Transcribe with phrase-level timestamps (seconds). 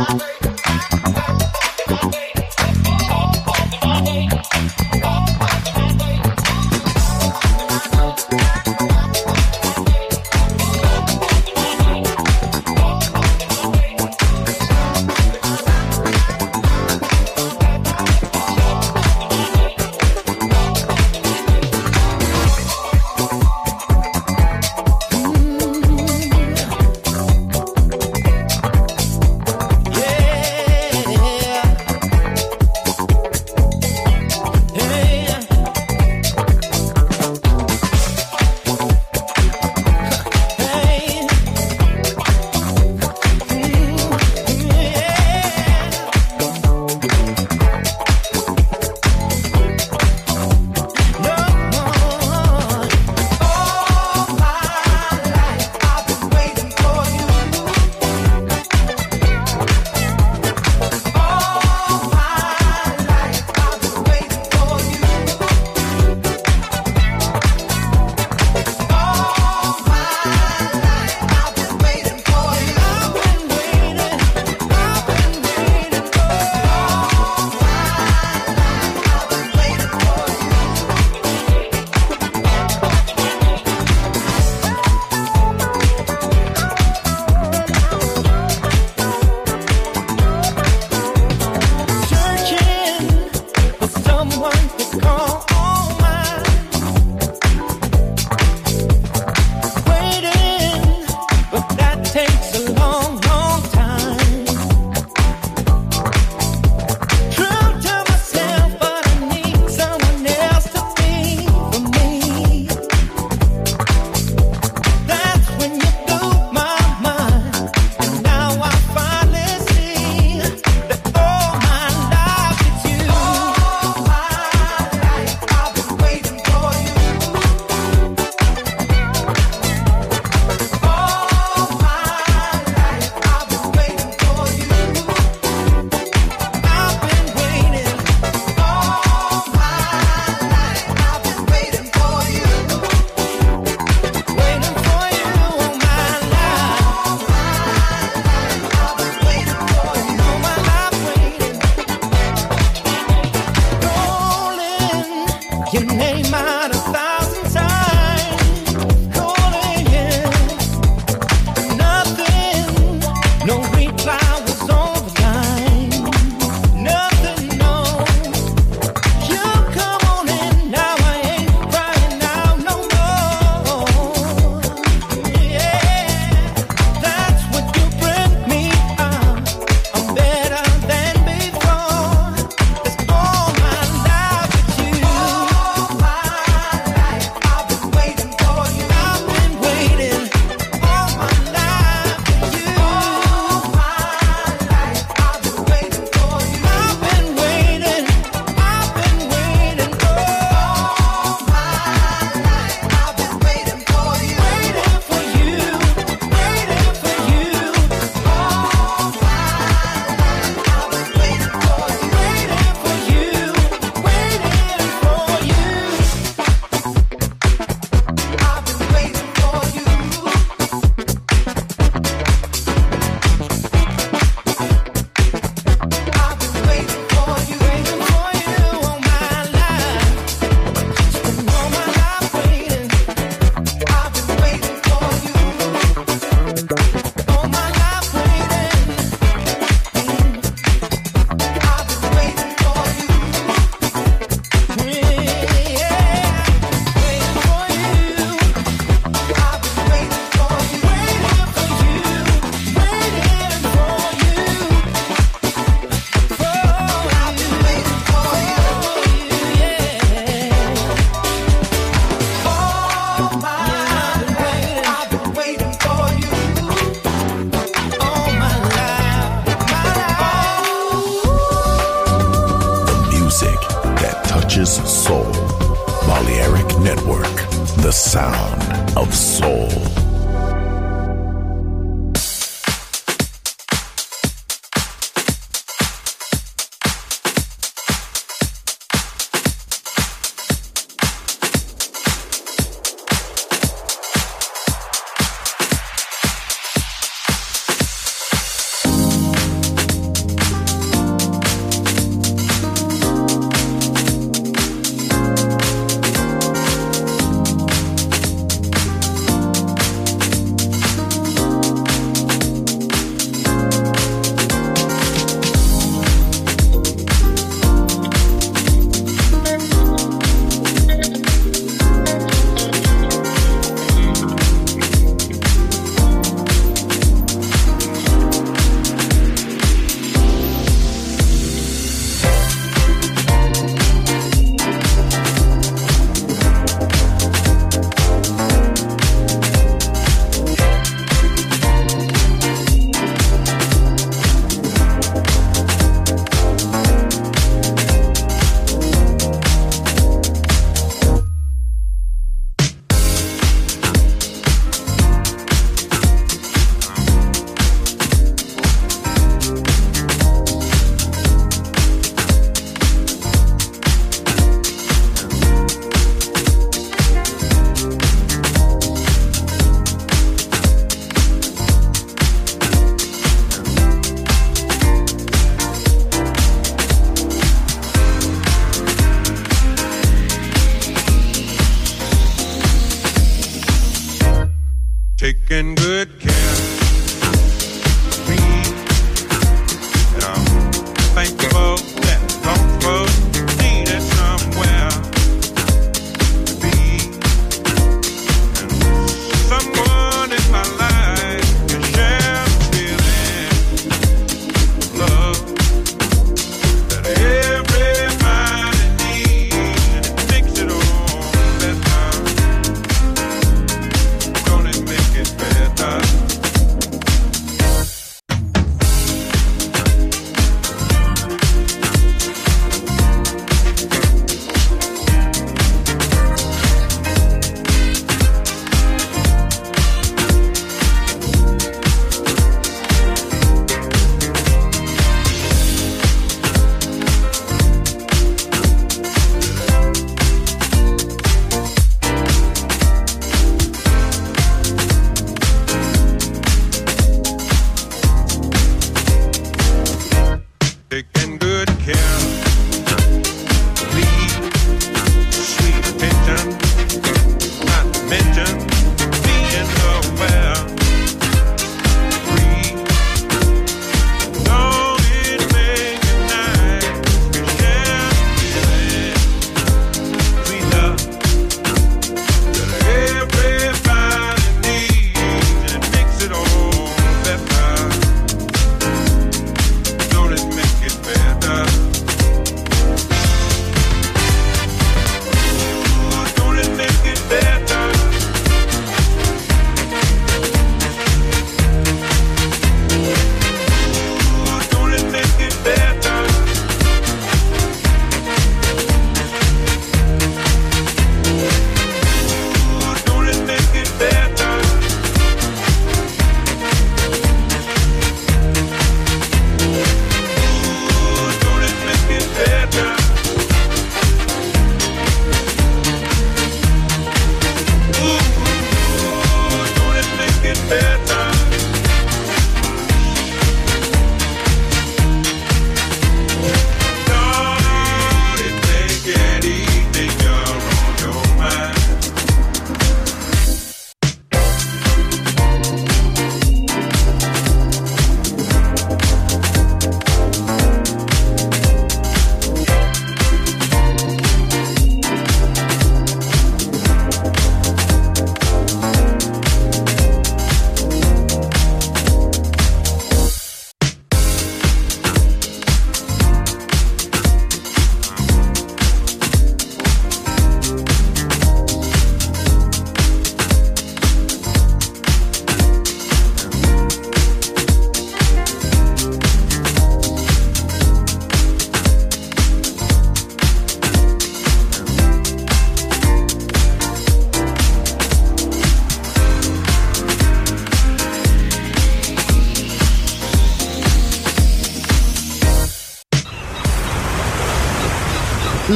[0.00, 0.39] Bye.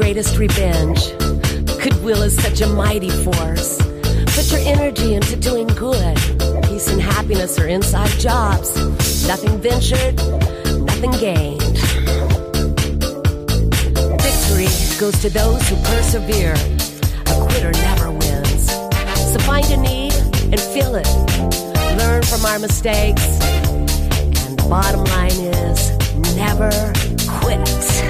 [0.00, 1.10] Greatest revenge.
[1.82, 3.76] Goodwill is such a mighty force.
[4.34, 6.16] Put your energy into doing good.
[6.64, 8.74] Peace and happiness are inside jobs.
[9.28, 10.16] Nothing ventured,
[10.86, 11.76] nothing gained.
[14.24, 16.54] Victory goes to those who persevere.
[17.26, 18.70] A quitter never wins.
[19.32, 20.14] So find a need
[20.50, 21.08] and fill it.
[21.98, 23.26] Learn from our mistakes.
[24.46, 26.70] And the bottom line is never
[27.42, 28.09] quit.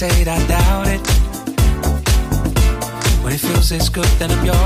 [0.00, 1.00] hesitate, I doubt it.
[3.22, 4.65] When it feels this good, then I'm yours.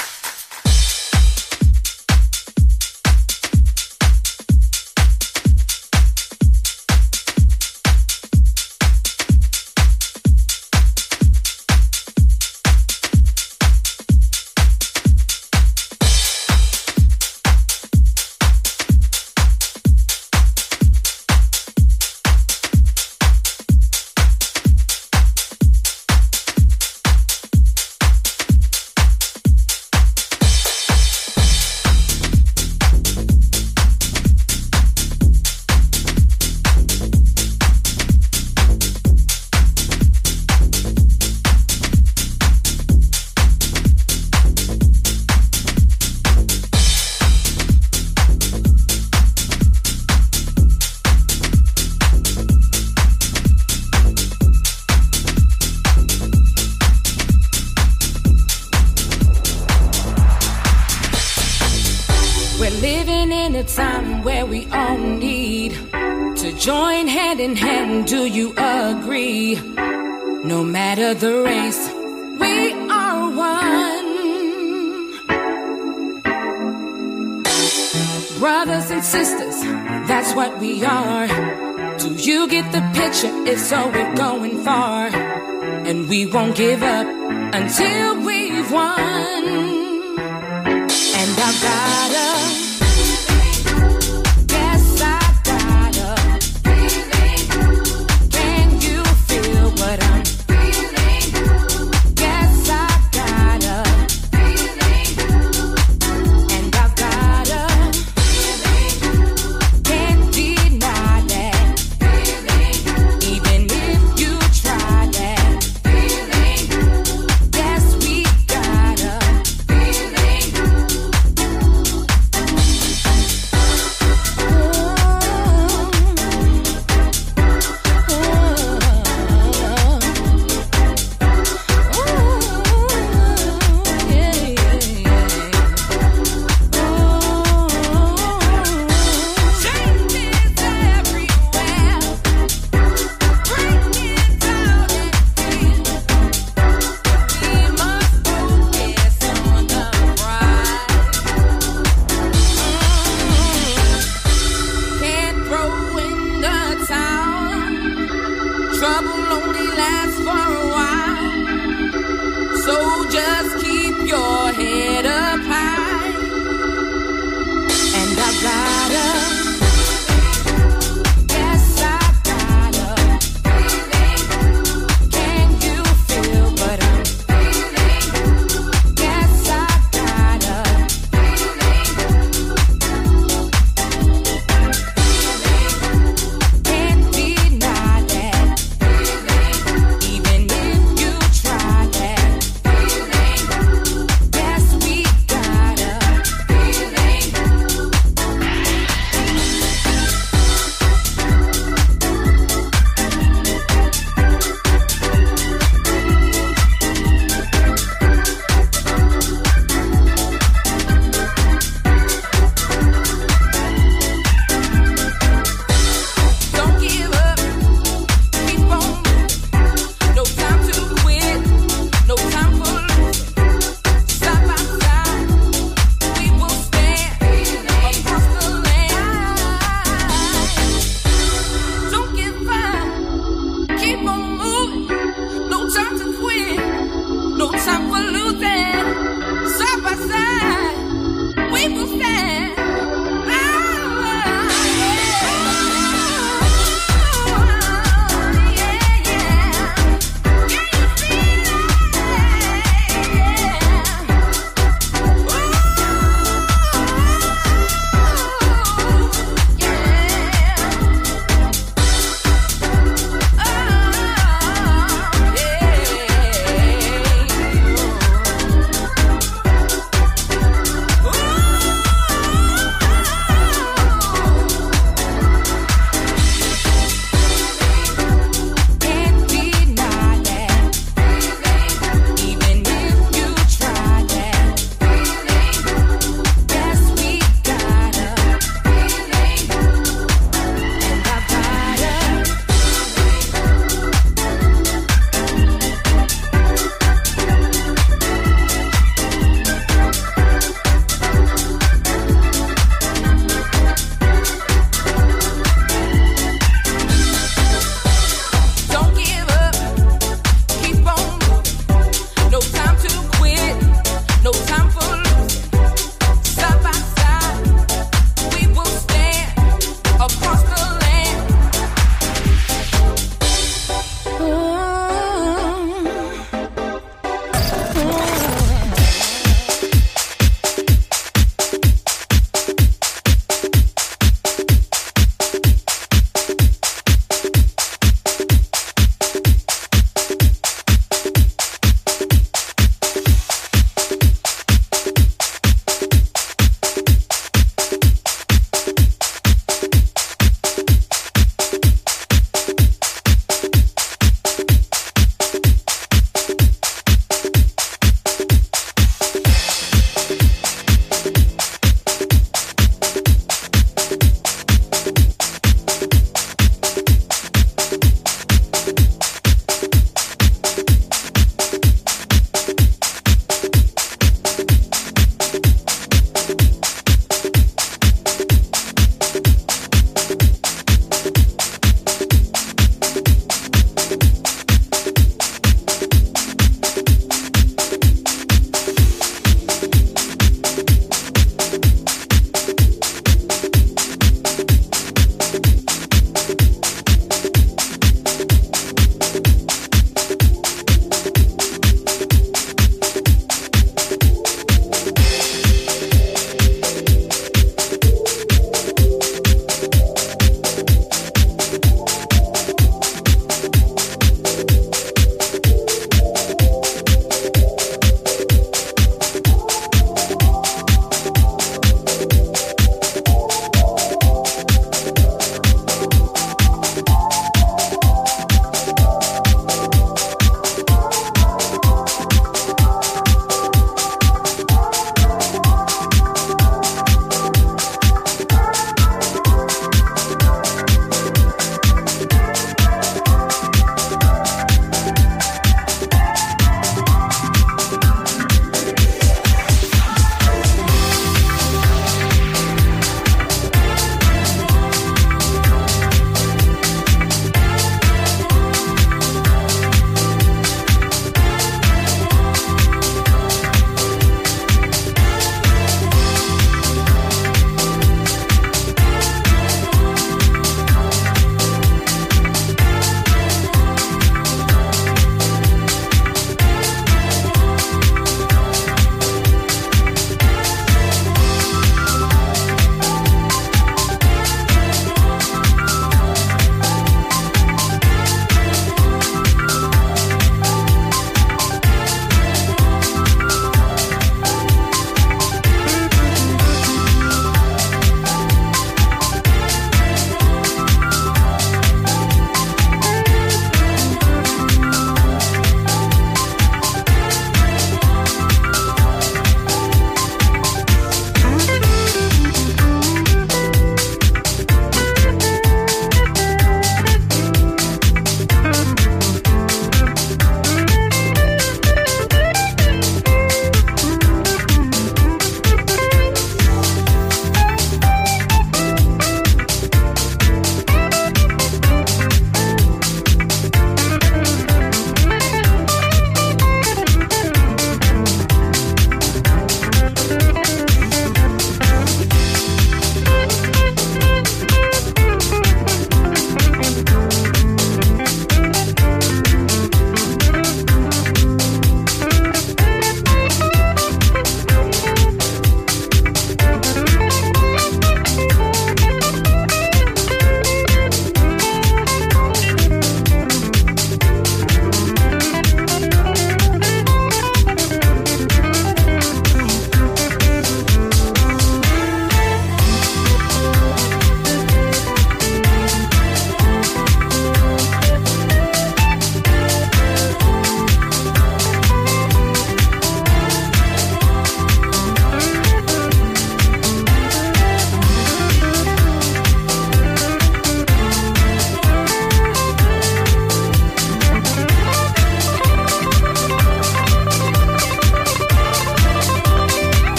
[86.61, 86.90] give